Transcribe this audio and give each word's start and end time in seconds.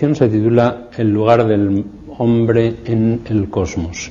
se 0.00 0.28
titula 0.28 0.88
El 0.96 1.12
lugar 1.12 1.46
del 1.46 1.84
hombre 2.16 2.76
en 2.86 3.20
el 3.28 3.50
cosmos. 3.50 4.10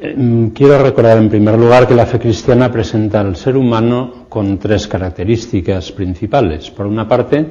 Em, 0.00 0.50
quiero 0.50 0.82
recordar 0.82 1.18
en 1.18 1.28
primer 1.28 1.56
lugar 1.56 1.86
que 1.86 1.94
la 1.94 2.04
fe 2.04 2.18
cristiana 2.18 2.70
presenta 2.70 3.20
al 3.20 3.36
ser 3.36 3.56
humano 3.56 4.26
con 4.28 4.58
tres 4.58 4.88
características 4.88 5.92
principales. 5.92 6.68
Por 6.72 6.86
una 6.86 7.06
parte, 7.06 7.46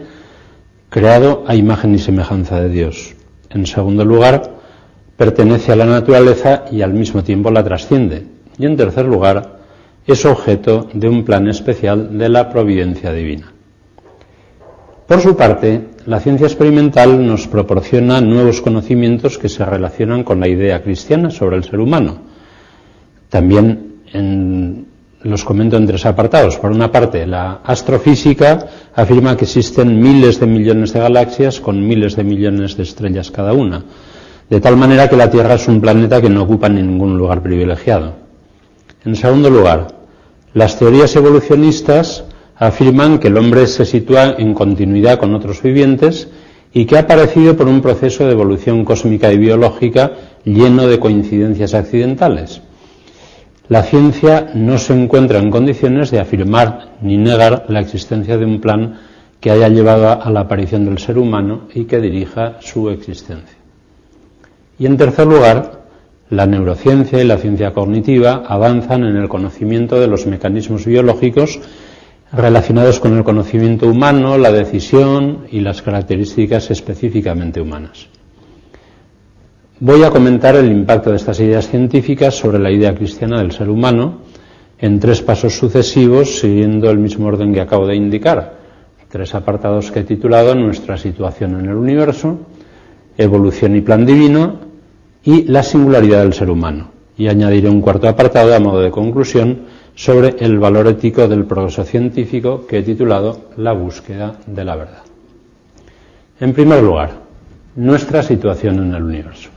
creado 0.89 1.45
a 1.47 1.55
imagen 1.55 1.95
y 1.95 1.99
semejanza 1.99 2.59
de 2.59 2.67
Dios. 2.67 3.15
En 3.49 3.65
segundo 3.65 4.03
lugar, 4.03 4.51
pertenece 5.15 5.71
a 5.71 5.77
la 5.77 5.85
naturaleza 5.85 6.65
y 6.69 6.81
al 6.81 6.93
mismo 6.93 7.23
tiempo 7.23 7.49
la 7.49 7.63
trasciende. 7.63 8.25
Y 8.57 8.65
en 8.65 8.75
tercer 8.75 9.05
lugar, 9.05 9.59
es 10.05 10.25
objeto 10.25 10.89
de 10.93 11.07
un 11.07 11.23
plan 11.23 11.47
especial 11.47 12.17
de 12.17 12.27
la 12.27 12.49
providencia 12.49 13.13
divina. 13.13 13.53
Por 15.07 15.21
su 15.21 15.37
parte, 15.37 15.92
la 16.05 16.19
ciencia 16.19 16.47
experimental 16.47 17.25
nos 17.25 17.47
proporciona 17.47 18.19
nuevos 18.19 18.61
conocimientos 18.61 19.37
que 19.37 19.49
se 19.49 19.65
relacionan 19.65 20.23
con 20.23 20.39
la 20.39 20.47
idea 20.47 20.83
cristiana 20.83 21.29
sobre 21.29 21.55
el 21.55 21.63
ser 21.63 21.79
humano. 21.79 22.17
También 23.29 23.93
los 25.23 25.43
comento 25.45 25.77
en 25.77 25.87
tres 25.87 26.05
apartados. 26.05 26.57
Por 26.57 26.71
una 26.71 26.91
parte, 26.91 27.25
la 27.25 27.61
astrofísica 27.63 28.67
afirma 28.93 29.37
que 29.37 29.45
existen 29.45 29.99
miles 29.99 30.39
de 30.39 30.47
millones 30.47 30.93
de 30.93 30.99
galaxias 30.99 31.59
con 31.59 31.87
miles 31.87 32.15
de 32.15 32.23
millones 32.23 32.75
de 32.75 32.83
estrellas 32.83 33.31
cada 33.31 33.53
una, 33.53 33.83
de 34.49 34.59
tal 34.59 34.75
manera 34.75 35.09
que 35.09 35.15
la 35.15 35.31
Tierra 35.31 35.55
es 35.55 35.67
un 35.67 35.79
planeta 35.79 36.21
que 36.21 36.29
no 36.29 36.43
ocupa 36.43 36.67
ningún 36.67 37.17
lugar 37.17 37.41
privilegiado. 37.41 38.13
En 39.05 39.15
segundo 39.15 39.49
lugar, 39.49 39.87
las 40.53 40.77
teorías 40.77 41.15
evolucionistas 41.15 42.25
afirman 42.55 43.19
que 43.19 43.27
el 43.27 43.37
hombre 43.37 43.67
se 43.67 43.85
sitúa 43.85 44.35
en 44.37 44.53
continuidad 44.53 45.19
con 45.19 45.33
otros 45.33 45.61
vivientes 45.61 46.29
y 46.73 46.85
que 46.85 46.97
ha 46.97 47.01
aparecido 47.01 47.55
por 47.55 47.67
un 47.67 47.81
proceso 47.81 48.25
de 48.25 48.31
evolución 48.31 48.83
cósmica 48.83 49.31
y 49.31 49.37
biológica 49.37 50.13
lleno 50.43 50.87
de 50.87 50.99
coincidencias 50.99 51.73
accidentales. 51.73 52.61
La 53.69 53.83
ciencia 53.83 54.51
no 54.55 54.77
se 54.77 54.93
encuentra 54.93 55.39
en 55.39 55.49
condiciones 55.49 56.11
de 56.11 56.19
afirmar 56.19 56.89
ni 57.01 57.17
negar 57.17 57.65
la 57.69 57.79
existencia 57.79 58.37
de 58.37 58.45
un 58.45 58.59
plan 58.59 58.99
que 59.39 59.51
haya 59.51 59.69
llevado 59.69 60.21
a 60.21 60.29
la 60.29 60.41
aparición 60.41 60.85
del 60.85 60.99
ser 60.99 61.17
humano 61.17 61.67
y 61.73 61.85
que 61.85 61.99
dirija 61.99 62.57
su 62.61 62.89
existencia. 62.89 63.57
Y 64.79 64.85
en 64.85 64.97
tercer 64.97 65.27
lugar, 65.27 65.83
la 66.29 66.45
neurociencia 66.45 67.21
y 67.21 67.27
la 67.27 67.37
ciencia 67.37 67.73
cognitiva 67.73 68.43
avanzan 68.47 69.03
en 69.03 69.15
el 69.17 69.29
conocimiento 69.29 69.99
de 69.99 70.07
los 70.07 70.25
mecanismos 70.25 70.85
biológicos 70.85 71.59
relacionados 72.33 72.99
con 72.99 73.15
el 73.15 73.23
conocimiento 73.23 73.87
humano, 73.87 74.37
la 74.37 74.51
decisión 74.51 75.45
y 75.51 75.59
las 75.59 75.83
características 75.83 76.71
específicamente 76.71 77.61
humanas. 77.61 78.07
Voy 79.79 80.03
a 80.03 80.09
comentar 80.09 80.55
el 80.55 80.71
impacto 80.71 81.11
de 81.11 81.17
estas 81.17 81.39
ideas 81.39 81.67
científicas 81.67 82.33
sobre 82.33 82.57
la 82.57 82.71
idea 82.71 82.95
cristiana 82.95 83.39
del 83.39 83.51
ser 83.51 83.69
humano 83.69 84.21
en 84.79 84.99
tres 84.99 85.21
pasos 85.21 85.55
sucesivos, 85.57 86.39
siguiendo 86.39 86.89
el 86.89 86.97
mismo 86.97 87.27
orden 87.27 87.53
que 87.53 87.61
acabo 87.61 87.85
de 87.85 87.95
indicar. 87.95 88.57
Tres 89.09 89.35
apartados 89.35 89.91
que 89.91 89.99
he 89.99 90.03
titulado 90.03 90.55
Nuestra 90.55 90.97
situación 90.97 91.59
en 91.59 91.67
el 91.67 91.75
universo, 91.75 92.39
Evolución 93.15 93.75
y 93.75 93.81
plan 93.81 94.07
divino 94.07 94.55
y 95.23 95.43
la 95.43 95.61
singularidad 95.61 96.23
del 96.23 96.33
ser 96.33 96.49
humano. 96.49 96.89
Y 97.15 97.27
añadiré 97.27 97.69
un 97.69 97.81
cuarto 97.81 98.07
apartado 98.07 98.55
a 98.55 98.59
modo 98.59 98.81
de 98.81 98.89
conclusión 98.89 99.82
sobre 99.95 100.35
el 100.39 100.57
valor 100.59 100.87
ético 100.87 101.27
del 101.27 101.45
progreso 101.45 101.83
científico 101.83 102.65
que 102.67 102.79
he 102.79 102.83
titulado 102.83 103.49
La 103.57 103.73
búsqueda 103.73 104.35
de 104.45 104.65
la 104.65 104.75
verdad. 104.75 105.03
En 106.39 106.53
primer 106.53 106.81
lugar, 106.81 107.11
nuestra 107.75 108.23
situación 108.23 108.79
en 108.79 108.95
el 108.95 109.03
universo. 109.03 109.49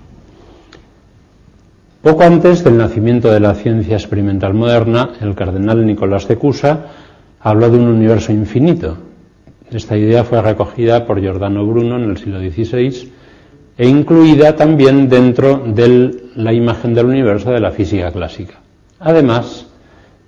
Poco 2.03 2.23
antes 2.23 2.63
del 2.63 2.77
nacimiento 2.77 3.33
de 3.33 3.41
la 3.41 3.55
ciencia 3.55 3.97
experimental 3.97 4.55
moderna, 4.55 5.11
el 5.21 5.35
cardenal 5.35 5.85
Nicolás 5.85 6.29
de 6.29 6.37
Cusa 6.37 6.87
habló 7.41 7.69
de 7.69 7.79
un 7.79 7.89
universo 7.89 8.33
infinito. 8.33 8.97
Esta 9.71 9.97
idea 9.97 10.23
fue 10.23 10.41
recogida 10.41 11.05
por 11.07 11.21
Giordano 11.21 11.67
Bruno 11.67 11.97
en 11.97 12.11
el 12.11 12.17
siglo 12.19 12.39
XVI 12.39 13.11
e 13.77 13.89
incluida 13.89 14.55
también 14.55 15.09
dentro 15.09 15.65
de 15.67 16.31
la 16.37 16.53
imagen 16.53 16.95
del 16.95 17.07
universo 17.07 17.51
de 17.51 17.61
la 17.61 17.73
física 17.73 18.13
clásica. 18.13 18.55
Además, 19.01 19.66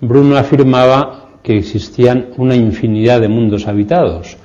Bruno 0.01 0.37
afirmaba 0.37 1.29
que 1.43 1.59
existían 1.59 2.29
una 2.37 2.55
infinidad 2.55 3.21
de 3.21 3.29
mundos 3.29 3.67
habitados, 3.67 4.37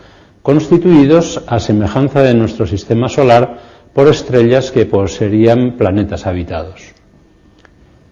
constituidos 0.41 1.41
a 1.47 1.59
semejanza 1.59 2.21
de 2.21 2.33
nuestro 2.33 2.65
sistema 2.65 3.07
solar 3.07 3.59
por 3.93 4.07
estrellas 4.07 4.71
que 4.71 4.85
poseerían 4.85 5.77
planetas 5.77 6.25
habitados. 6.25 6.93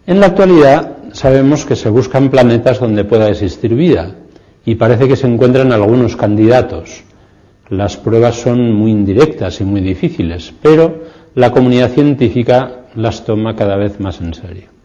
En 0.05 0.19
la 0.19 0.27
actualidad 0.27 0.97
sabemos 1.13 1.65
que 1.65 1.75
se 1.75 1.89
buscan 1.89 2.29
planetas 2.29 2.79
donde 2.79 3.05
pueda 3.05 3.29
existir 3.29 3.73
vida 3.75 4.15
y 4.65 4.75
parece 4.75 5.07
que 5.07 5.15
se 5.15 5.27
encuentran 5.27 5.71
algunos 5.71 6.15
candidatos. 6.15 7.03
Las 7.69 7.97
pruebas 7.97 8.35
son 8.35 8.73
muy 8.73 8.91
indirectas 8.91 9.61
y 9.61 9.63
muy 9.63 9.81
difíciles, 9.81 10.53
pero 10.61 11.05
la 11.35 11.51
comunidad 11.51 11.91
científica 11.91 12.85
las 12.95 13.25
toma 13.25 13.55
cada 13.55 13.77
vez 13.77 13.99
más 13.99 14.21
en 14.21 14.33
serio. 14.33 14.80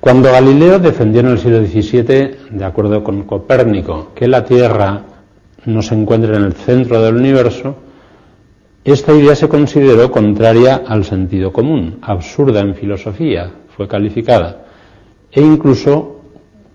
Cuando 0.00 0.30
Galileo 0.30 0.78
defendió 0.78 1.20
en 1.20 1.26
el 1.26 1.38
siglo 1.40 1.66
XVII, 1.66 2.56
de 2.56 2.64
acuerdo 2.64 3.02
con 3.02 3.24
Copérnico, 3.24 4.12
que 4.14 4.28
la 4.28 4.44
Tierra 4.44 5.02
no 5.66 5.82
se 5.82 5.96
encuentra 5.96 6.36
en 6.36 6.44
el 6.44 6.52
centro 6.52 7.02
del 7.02 7.16
universo, 7.16 7.74
esta 8.84 9.12
idea 9.12 9.34
se 9.34 9.48
consideró 9.48 10.10
contraria 10.12 10.82
al 10.86 11.04
sentido 11.04 11.52
común, 11.52 11.98
absurda 12.00 12.60
en 12.60 12.76
filosofía, 12.76 13.50
fue 13.76 13.88
calificada, 13.88 14.66
e 15.32 15.40
incluso 15.40 16.20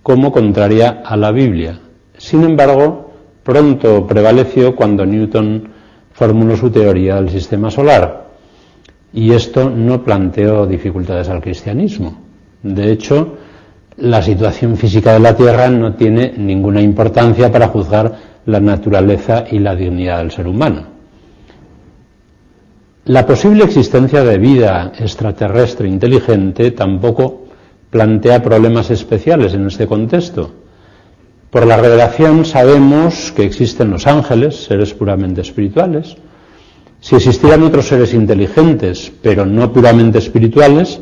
como 0.04 0.32
contraria 0.34 1.02
a 1.06 1.16
la 1.16 1.32
Biblia. 1.32 1.80
Sin 2.18 2.44
embargo, 2.44 3.14
pronto 3.42 4.06
prevaleció 4.06 4.76
cuando 4.76 5.06
Newton 5.06 5.70
formuló 6.12 6.58
su 6.58 6.70
teoría 6.70 7.16
del 7.16 7.30
sistema 7.30 7.72
solar, 7.72 8.28
y 9.14 9.32
esto 9.32 9.70
no 9.70 10.04
planteó 10.04 10.68
dificultades 10.68 11.30
al 11.30 11.42
cristianismo. 11.42 12.23
De 12.64 12.92
hecho, 12.92 13.38
la 13.98 14.22
situación 14.22 14.78
física 14.78 15.14
de 15.14 15.20
la 15.20 15.36
Tierra 15.36 15.70
no 15.70 15.94
tiene 15.94 16.34
ninguna 16.38 16.82
importancia 16.82 17.52
para 17.52 17.68
juzgar 17.68 18.34
la 18.46 18.60
naturaleza 18.60 19.46
y 19.50 19.60
la 19.60 19.76
dignidad 19.76 20.20
del 20.20 20.32
ser 20.32 20.48
humano. 20.48 20.88
La 23.06 23.26
posible 23.26 23.66
existencia 23.66 24.24
de 24.24 24.38
vida 24.38 24.94
extraterrestre 24.98 25.90
inteligente 25.90 26.72
tampoco 26.72 27.48
plantea 27.90 28.42
problemas 28.42 28.90
especiales 28.92 29.54
en 29.54 29.68
este 29.68 29.86
contexto. 29.86 30.52
Por 31.50 31.68
la 31.68 31.78
revelación 31.78 32.46
sabemos 32.46 33.34
que 33.34 33.44
existen 33.44 33.92
los 33.92 34.08
ángeles, 34.08 34.64
seres 34.64 34.94
puramente 34.94 35.42
espirituales. 35.42 36.16
Si 37.02 37.16
existieran 37.16 37.64
otros 37.64 37.90
seres 37.90 38.14
inteligentes, 38.14 39.12
pero 39.22 39.46
no 39.46 39.72
puramente 39.74 40.18
espirituales, 40.18 41.02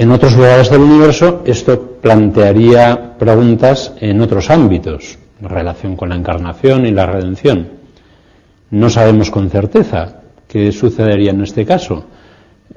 en 0.00 0.10
otros 0.12 0.34
lugares 0.34 0.70
del 0.70 0.80
universo 0.80 1.42
esto 1.44 1.98
plantearía 2.00 3.18
preguntas 3.18 3.92
en 4.00 4.22
otros 4.22 4.48
ámbitos, 4.48 5.18
en 5.42 5.46
relación 5.50 5.94
con 5.94 6.08
la 6.08 6.14
encarnación 6.14 6.86
y 6.86 6.90
la 6.90 7.04
redención. 7.04 7.68
No 8.70 8.88
sabemos 8.88 9.30
con 9.30 9.50
certeza 9.50 10.22
qué 10.48 10.72
sucedería 10.72 11.32
en 11.32 11.42
este 11.42 11.66
caso. 11.66 12.06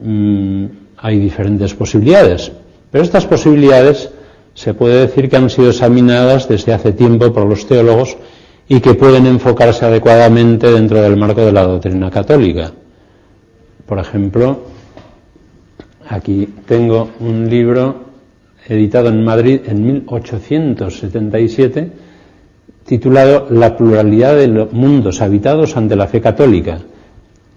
Mm, 0.02 0.66
hay 0.98 1.18
diferentes 1.18 1.74
posibilidades, 1.74 2.52
pero 2.92 3.06
estas 3.06 3.26
posibilidades 3.26 4.10
se 4.54 4.74
puede 4.74 5.08
decir 5.08 5.30
que 5.30 5.38
han 5.38 5.50
sido 5.50 5.70
examinadas 5.70 6.50
desde 6.50 6.74
hace 6.74 6.92
tiempo 6.92 7.32
por 7.32 7.46
los 7.46 7.66
teólogos 7.66 8.18
y 8.68 8.82
que 8.82 8.96
pueden 8.96 9.28
enfocarse 9.28 9.86
adecuadamente 9.86 10.70
dentro 10.70 11.02
del 11.02 11.16
marco 11.16 11.40
de 11.40 11.54
la 11.54 11.64
doctrina 11.64 12.12
católica. 12.12 12.74
Por 13.86 14.00
ejemplo, 14.00 14.73
Aquí 16.08 16.48
tengo 16.66 17.10
un 17.20 17.50
libro 17.50 18.04
editado 18.68 19.10
en 19.10 19.24
Madrid 19.24 19.62
en 19.66 19.86
1877 19.86 21.92
titulado 22.86 23.48
La 23.50 23.78
pluralidad 23.78 24.36
de 24.36 24.48
los 24.48 24.74
mundos 24.74 25.22
habitados 25.22 25.78
ante 25.78 25.96
la 25.96 26.08
fe 26.08 26.22
católica, 26.22 26.80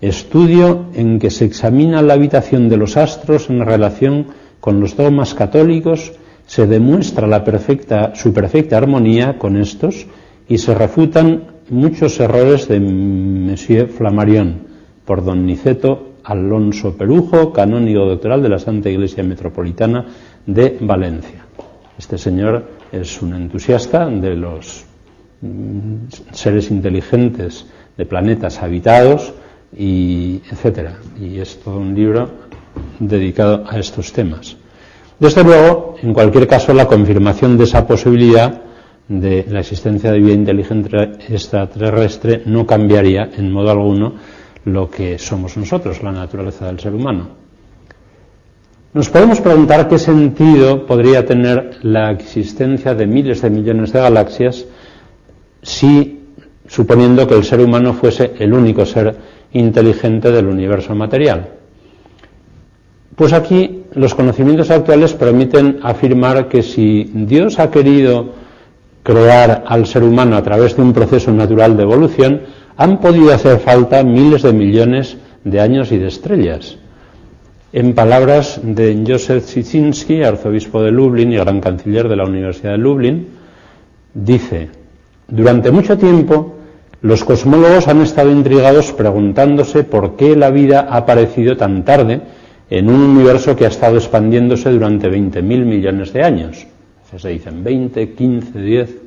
estudio 0.01 0.87
en 0.95 1.19
que 1.19 1.31
se 1.31 1.45
examina 1.45 2.03
la 2.03 2.15
habitación 2.15 2.69
de 2.69 2.77
los 2.77 2.97
astros 2.97 3.51
en 3.51 3.65
relación 3.65 4.27
con 4.61 4.81
los 4.81 4.97
dogmas 4.97 5.35
católicos, 5.35 6.13
se 6.47 6.67
demuestra 6.67 7.27
la 7.27 7.43
perfecta, 7.43 8.15
su 8.15 8.33
perfecta 8.33 8.77
armonía 8.77 9.39
con 9.39 9.57
estos 9.57 10.07
y 10.49 10.59
se 10.59 10.75
refutan 10.75 11.45
muchos 11.71 12.21
errores 12.21 12.69
de 12.69 12.79
Monsieur 12.79 13.89
Flammarion 13.89 14.61
por 15.05 15.25
don 15.25 15.45
Niceto 15.45 16.13
Alonso 16.27 16.97
Perujo, 16.97 17.53
canónigo 17.53 18.05
doctoral 18.05 18.43
de 18.43 18.49
la 18.49 18.59
Santa 18.59 18.91
Iglesia 18.91 19.25
Metropolitana 19.25 20.05
de 20.45 20.77
Valencia. 20.81 21.47
Este 21.99 22.19
señor 22.19 22.65
es 22.93 23.23
un 23.23 23.35
entusiasta 23.35 24.07
de 24.07 24.37
los 24.37 24.85
mm, 25.41 26.33
seres 26.33 26.71
inteligentes 26.71 27.67
de 27.97 28.07
planetas 28.07 28.63
habitados, 28.63 29.33
y 29.77 30.41
etcétera. 30.51 30.99
Y 31.21 31.39
es 31.39 31.59
todo 31.61 31.79
un 31.79 31.95
libro 31.95 32.29
dedicado 32.99 33.65
a 33.69 33.79
estos 33.79 34.13
temas. 34.13 34.57
Desde 35.19 35.43
luego, 35.43 35.97
en 36.03 36.13
cualquier 36.13 36.47
caso, 36.47 36.75
la 36.75 36.87
confirmación 36.87 37.57
de 37.57 37.65
esa 37.65 37.87
posibilidad 37.87 38.63
de 39.09 39.47
la 39.49 39.61
existencia 39.61 40.11
de 40.13 40.19
vida 40.19 40.33
inteligente 40.33 40.97
extraterrestre 41.29 42.43
no 42.45 42.67
cambiaría 42.67 43.31
en 43.37 43.53
modo 43.53 43.71
alguno 43.71 44.15
lo 44.67 44.91
que 44.91 45.19
somos 45.19 45.57
nosotros, 45.57 46.03
la 46.03 46.13
naturaleza 46.13 46.67
del 46.67 46.81
ser 46.81 46.93
humano. 46.93 47.29
Nos 48.93 49.09
podemos 49.09 49.41
preguntar 49.41 49.89
qué 49.89 49.99
sentido 49.99 50.87
podría 50.87 51.25
tener 51.25 51.79
la 51.83 52.11
existencia 52.11 52.95
de 52.95 53.07
miles 53.07 53.43
de 53.43 53.51
millones 53.51 53.93
de 53.93 54.01
galaxias 54.01 54.67
si, 55.63 56.21
suponiendo 56.67 57.29
que 57.29 57.35
el 57.35 57.45
ser 57.45 57.61
humano 57.61 57.95
fuese 57.95 58.35
el 58.39 58.53
único 58.53 58.85
ser 58.85 59.15
inteligente 59.53 60.33
del 60.33 60.47
universo 60.47 60.95
material. 60.95 61.49
Pues 63.15 63.33
aquí 63.33 63.85
los 63.95 64.15
conocimientos 64.15 64.71
actuales 64.71 65.15
permiten 65.15 65.79
afirmar 65.83 66.49
que 66.49 66.63
si 66.63 67.05
Dios 67.15 67.61
ha 67.61 67.71
querido 67.71 68.33
crear 69.05 69.63
al 69.67 69.87
ser 69.87 70.03
humano 70.03 70.37
a 70.37 70.43
través 70.43 70.75
de 70.75 70.83
un 70.83 70.93
proceso 70.93 71.31
natural 71.33 71.77
de 71.77 71.85
evolución, 71.85 72.41
han 72.77 73.01
podido 73.01 73.33
hacer 73.33 73.59
falta 73.59 74.03
miles 74.03 74.43
de 74.43 74.53
millones 74.53 75.17
de 75.45 75.61
años 75.61 75.93
y 75.93 75.99
de 75.99 76.09
estrellas. 76.09 76.77
En 77.73 77.95
palabras 77.95 78.61
de 78.63 79.05
Joseph 79.07 79.45
Sitzinski, 79.45 80.23
arzobispo 80.23 80.83
de 80.83 80.91
Lublin 80.91 81.33
y 81.33 81.37
gran 81.37 81.61
canciller 81.61 82.09
de 82.09 82.17
la 82.17 82.25
Universidad 82.25 82.73
de 82.73 82.79
Lublin, 82.79 83.27
dice, 84.15 84.69
durante 85.29 85.71
mucho 85.71 85.99
tiempo 85.99 86.55
los 87.03 87.25
cosmólogos 87.25 87.89
han 87.89 88.01
estado 88.03 88.31
intrigados 88.31 88.93
preguntándose 88.93 89.85
por 89.85 90.17
qué 90.17 90.37
la 90.37 90.51
vida 90.51 90.87
ha 90.89 90.99
aparecido 90.99 91.57
tan 91.57 91.85
tarde 91.85 92.21
en 92.71 92.89
un 92.89 93.01
universo 93.01 93.55
que 93.55 93.65
ha 93.65 93.69
estado 93.69 93.97
expandiéndose 93.97 94.71
durante 94.71 95.11
20.000 95.11 95.43
millones 95.43 96.13
de 96.13 96.23
años. 96.23 96.67
Se 97.17 97.29
dicen 97.29 97.63
20, 97.63 98.15
15, 98.15 98.59
10. 98.59 99.06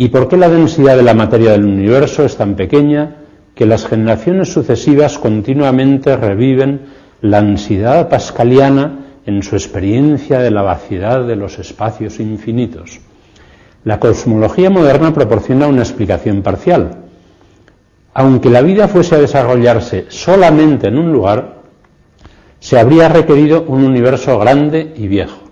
¿Y 0.00 0.08
por 0.08 0.28
qué 0.28 0.38
la 0.38 0.48
densidad 0.48 0.96
de 0.96 1.02
la 1.02 1.12
materia 1.12 1.50
del 1.50 1.66
universo 1.66 2.24
es 2.24 2.34
tan 2.34 2.54
pequeña 2.54 3.16
que 3.54 3.66
las 3.66 3.84
generaciones 3.84 4.50
sucesivas 4.50 5.18
continuamente 5.18 6.16
reviven 6.16 6.86
la 7.20 7.36
ansiedad 7.36 8.08
pascaliana 8.08 9.18
en 9.26 9.42
su 9.42 9.56
experiencia 9.56 10.38
de 10.38 10.50
la 10.50 10.62
vaciedad 10.62 11.26
de 11.26 11.36
los 11.36 11.58
espacios 11.58 12.18
infinitos? 12.18 12.98
La 13.84 14.00
cosmología 14.00 14.70
moderna 14.70 15.12
proporciona 15.12 15.66
una 15.66 15.82
explicación 15.82 16.40
parcial. 16.40 17.02
Aunque 18.14 18.48
la 18.48 18.62
vida 18.62 18.88
fuese 18.88 19.16
a 19.16 19.20
desarrollarse 19.20 20.06
solamente 20.08 20.88
en 20.88 20.96
un 20.96 21.12
lugar, 21.12 21.56
se 22.58 22.80
habría 22.80 23.10
requerido 23.10 23.66
un 23.68 23.84
universo 23.84 24.38
grande 24.38 24.94
y 24.96 25.08
viejo. 25.08 25.49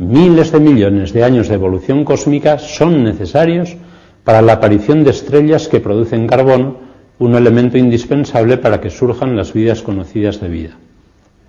Miles 0.00 0.50
de 0.50 0.60
millones 0.60 1.12
de 1.12 1.22
años 1.24 1.48
de 1.48 1.56
evolución 1.56 2.06
cósmica 2.06 2.58
son 2.58 3.04
necesarios 3.04 3.76
para 4.24 4.40
la 4.40 4.54
aparición 4.54 5.04
de 5.04 5.10
estrellas 5.10 5.68
que 5.68 5.78
producen 5.78 6.26
carbón, 6.26 6.78
un 7.18 7.34
elemento 7.34 7.76
indispensable 7.76 8.56
para 8.56 8.80
que 8.80 8.88
surjan 8.88 9.36
las 9.36 9.52
vidas 9.52 9.82
conocidas 9.82 10.40
de 10.40 10.48
vida. 10.48 10.70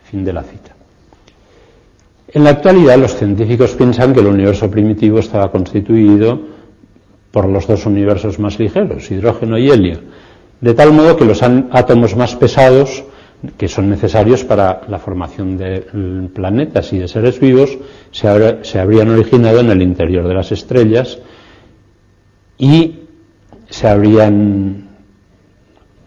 Fin 0.03 0.25
de 0.25 0.33
la 0.33 0.43
cita. 0.43 0.75
En 2.27 2.43
la 2.43 2.49
actualidad 2.49 2.97
los 2.97 3.15
científicos 3.15 3.71
piensan 3.71 4.13
que 4.13 4.19
el 4.19 4.27
universo 4.27 4.69
primitivo 4.69 5.19
estaba 5.19 5.49
constituido 5.49 6.41
por 7.31 7.47
los 7.47 7.67
dos 7.67 7.85
universos 7.85 8.37
más 8.37 8.59
ligeros, 8.59 9.09
hidrógeno 9.11 9.57
y 9.57 9.71
helio, 9.71 10.01
de 10.59 10.73
tal 10.73 10.91
modo 10.91 11.15
que 11.15 11.23
los 11.23 11.41
átomos 11.41 12.17
más 12.17 12.35
pesados, 12.35 13.05
que 13.57 13.67
son 13.67 13.89
necesarios 13.89 14.43
para 14.43 14.81
la 14.87 14.99
formación 14.99 15.57
de 15.57 15.85
planetas 16.33 16.93
y 16.93 16.99
de 16.99 17.07
seres 17.07 17.39
vivos, 17.39 17.77
se, 18.11 18.27
habrían 18.27 19.09
originado 19.09 19.59
en 19.59 19.71
el 19.71 19.81
interior 19.81 20.27
de 20.27 20.33
las 20.33 20.51
estrellas 20.51 21.17
y 22.57 22.99
se 23.69 23.87
habrían 23.87 24.89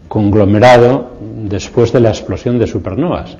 conglomerado 0.07 1.11
después 1.49 1.91
de 1.91 1.99
la 1.99 2.09
explosión 2.09 2.57
de 2.57 2.67
supernovas. 2.67 3.37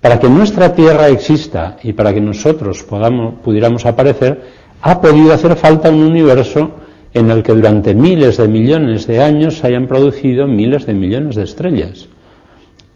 Para 0.00 0.18
que 0.18 0.28
nuestra 0.28 0.74
Tierra 0.74 1.08
exista 1.08 1.76
y 1.82 1.92
para 1.92 2.14
que 2.14 2.20
nosotros 2.20 2.86
pudiéramos 3.42 3.84
aparecer, 3.84 4.40
ha 4.80 5.00
podido 5.00 5.32
hacer 5.32 5.56
falta 5.56 5.90
un 5.90 6.02
universo 6.02 6.70
en 7.12 7.30
el 7.30 7.42
que 7.42 7.52
durante 7.52 7.94
miles 7.94 8.36
de 8.36 8.48
millones 8.48 9.06
de 9.06 9.22
años 9.22 9.58
se 9.58 9.66
hayan 9.66 9.86
producido 9.86 10.46
miles 10.46 10.86
de 10.86 10.94
millones 10.94 11.36
de 11.36 11.44
estrellas. 11.44 12.08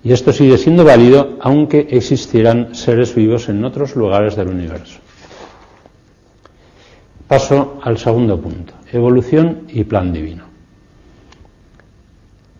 Y 0.02 0.12
esto 0.12 0.32
sigue 0.32 0.56
siendo 0.56 0.84
válido 0.84 1.36
aunque 1.40 1.88
existieran 1.90 2.74
seres 2.74 3.14
vivos 3.14 3.48
en 3.48 3.64
otros 3.64 3.96
lugares 3.96 4.36
del 4.36 4.48
universo. 4.48 4.98
Paso 7.28 7.78
al 7.82 7.98
segundo 7.98 8.40
punto, 8.40 8.74
evolución 8.92 9.62
y 9.68 9.84
plan 9.84 10.12
divino. 10.12 10.44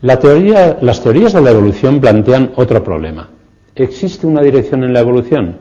las 0.03 0.21
teorías 0.21 1.33
de 1.33 1.41
la 1.41 1.51
evolución 1.51 2.01
plantean 2.01 2.53
otro 2.57 2.85
problema, 2.85 3.29
¿Existe 3.75 4.27
una 4.27 4.43
dirección 4.43 4.85
en 4.85 4.93
la 4.93 5.01
evolución? 5.01 5.57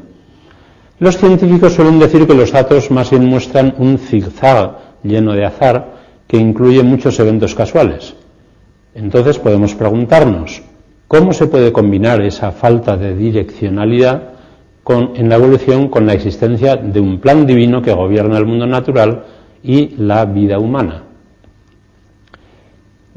Los 1.00 1.18
científicos 1.18 1.74
suelen 1.74 2.00
decir 2.00 2.28
que 2.28 2.34
los 2.34 2.52
datos 2.52 2.92
más 2.92 3.10
bien 3.12 3.26
muestran 3.26 3.76
un 3.78 3.98
zigzag 3.98 4.78
lleno 5.04 5.34
de 5.34 5.46
azar 5.46 6.00
que 6.28 6.38
incluye 6.38 6.84
muchos 6.84 7.18
eventos 7.20 7.56
casuales. 7.56 8.16
Entonces 8.94 9.40
podemos 9.40 9.76
preguntarnos, 9.76 10.62
¿cómo 11.10 11.34
se 11.34 11.48
puede 11.48 11.74
combinar 11.74 12.22
esa 12.22 12.52
falta 12.52 12.96
de 12.96 13.16
direccionalidad 13.16 14.30
en 15.16 15.28
la 15.28 15.36
evolución 15.36 15.90
con 15.90 16.06
la 16.06 16.14
existencia 16.14 16.76
de 16.76 17.00
un 17.00 17.20
plan 17.20 17.46
divino 17.46 17.82
que 17.82 17.92
gobierna 17.92 18.38
el 18.38 18.46
mundo 18.46 18.68
natural 18.68 19.24
y 19.64 19.96
la 19.98 20.24
vida 20.26 20.60
humana? 20.60 21.04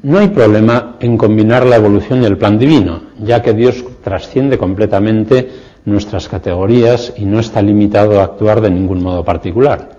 No 0.03 0.19
hay 0.19 0.29
problema 0.29 0.97
en 1.01 1.19
combinar 1.19 1.67
la 1.67 1.77
evolución 1.77 2.23
y 2.23 2.25
el 2.25 2.39
plan 2.39 2.59
divino, 2.59 3.03
ya 3.21 3.43
que 3.43 3.53
Dios 3.53 3.85
trasciende 4.03 4.57
completamente 4.57 5.51
nuestras 5.85 6.29
categorías 6.29 7.13
y 7.19 7.27
no 7.27 7.41
está 7.41 7.61
limitado 7.61 8.21
a 8.21 8.25
actuar 8.25 8.63
de 8.63 8.71
ningún 8.71 9.03
modo 9.03 9.23
particular. 9.23 9.91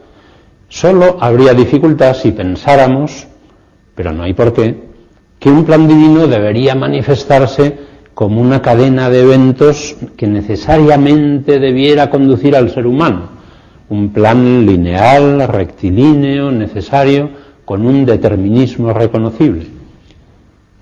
Solo 0.68 1.18
habría 1.20 1.53
dificultad 1.53 2.15
si 2.15 2.32
pensáramos, 2.32 3.27
pero 3.94 4.12
no 4.12 4.24
hay 4.24 4.34
por 4.34 4.51
qué, 4.51 4.82
que 5.38 5.50
un 5.50 5.63
plan 5.63 5.88
divino 5.88 6.25
debería 6.25 6.74
manifestarse 6.74 7.83
como 8.13 8.41
una 8.41 8.62
cadena 8.62 9.10
de 9.10 9.22
eventos 9.22 9.96
que 10.15 10.27
necesariamente 10.27 11.60
debiera 11.60 12.10
conducir 12.10 12.55
al 12.55 12.70
ser 12.70 12.86
humano, 12.86 13.29
un 13.89 14.10
plan 14.10 14.65
lineal, 14.65 15.48
rectilíneo, 15.48 16.51
necesario, 16.51 17.29
con 17.65 17.86
un 17.86 18.05
determinismo 18.05 18.93
reconocible. 18.93 19.67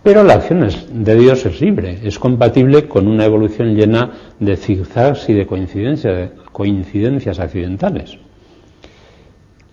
Pero 0.04 0.24
la 0.24 0.34
acción 0.34 0.68
de 0.92 1.16
Dios 1.16 1.46
es 1.46 1.62
libre, 1.62 2.00
es 2.04 2.18
compatible 2.18 2.88
con 2.88 3.08
una 3.08 3.26
evolución 3.26 3.76
llena 3.76 4.10
de 4.40 4.58
zigzags 4.58 5.30
y 5.30 5.34
de 5.34 5.46
coincidencias 5.46 7.40
accidentales. 7.40 8.18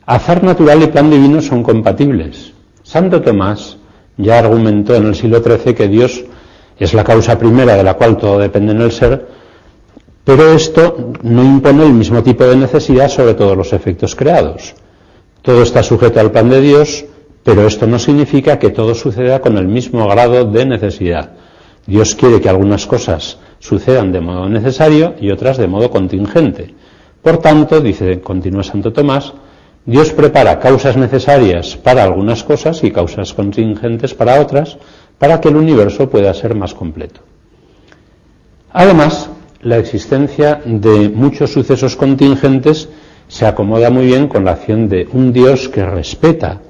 Azar 0.05 0.45
natural 0.45 0.83
y 0.83 0.87
plan 0.89 1.11
divino 1.11 1.41
son 1.41 1.63
compatibles. 1.63 2.53
Santo 2.83 3.23
Tomás 3.23 3.79
ya 4.19 4.39
argumentó 4.39 4.95
en 4.95 5.07
el 5.07 5.15
siglo 5.15 5.43
XIII 5.43 5.75
que 5.75 5.89
Dios 5.89 6.25
es 6.79 6.95
la 6.95 7.05
causa 7.05 7.39
primera 7.39 7.77
de 7.77 7.83
la 7.83 7.95
cual 7.95 8.17
todo 8.17 8.39
depende 8.39 8.73
en 8.73 8.81
el 8.81 8.93
ser, 8.93 9.27
pero 10.25 10.53
esto 10.53 11.13
no 11.23 11.43
impone 11.43 11.87
el 11.87 11.93
mismo 11.93 12.23
tipo 12.23 12.45
de 12.45 12.57
necesidad 12.57 13.09
sobre 13.09 13.35
todos 13.35 13.57
los 13.57 13.73
efectos 13.73 14.15
creados. 14.15 14.75
Todo 15.43 15.63
está 15.63 15.83
sujeto 15.83 16.21
al 16.21 16.31
plan 16.31 16.51
de 16.51 16.61
Dios, 16.61 17.05
pero 17.43 17.67
esto 17.67 17.87
no 17.87 17.99
significa 17.99 18.59
que 18.59 18.71
todo 18.71 18.95
suceda 18.95 19.41
con 19.41 19.57
el 19.57 19.67
mismo 19.67 20.07
grado 20.07 20.45
de 20.45 20.67
necesidad. 20.67 21.31
Dios 21.87 22.15
quiere 22.15 22.41
que 22.41 22.51
algunas 22.51 22.87
cosas 22.87 23.39
sucedan 23.59 24.13
de 24.13 24.21
modo 24.21 24.49
necesario 24.49 25.15
y 25.19 25.31
otras 25.31 25.57
de 25.57 25.67
modo 25.67 25.89
contingente. 25.89 26.75
Por 27.23 27.39
tanto, 27.39 27.81
dice, 27.81 28.21
continúa 28.21 28.63
Santo 28.63 28.93
Tomás, 28.93 29.33
Dios 29.87 30.13
prepara 30.13 30.59
causas 30.59 30.99
necesarias 30.99 31.77
para 31.77 32.05
algunas 32.05 32.45
cosas 32.45 32.85
y 32.85 32.91
causas 32.91 33.33
contingentes 33.33 34.13
para 34.13 34.39
otras, 34.41 34.77
para 35.19 35.41
que 35.41 35.49
el 35.49 35.57
universo 35.57 36.09
pueda 36.09 36.33
ser 36.35 36.55
más 36.55 36.75
completo. 36.75 37.21
Además, 38.73 39.31
la 39.63 39.79
existencia 39.79 40.61
de 40.65 41.09
muchos 41.09 41.53
sucesos 41.53 41.97
contingentes 41.97 42.89
se 43.27 43.47
acomoda 43.47 43.91
muy 43.91 44.07
bien 44.07 44.29
con 44.29 44.45
la 44.45 44.53
acción 44.53 44.89
de 44.89 45.09
un 45.13 45.33
Dios 45.33 45.69
que 45.69 45.85
respeta 45.85 46.61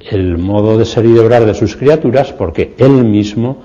el 0.00 0.38
modo 0.38 0.78
de 0.78 0.84
ser 0.84 1.04
y 1.04 1.12
de 1.12 1.20
obrar 1.20 1.44
de 1.44 1.54
sus 1.54 1.76
criaturas 1.76 2.32
porque 2.32 2.74
Él 2.78 3.04
mismo 3.04 3.62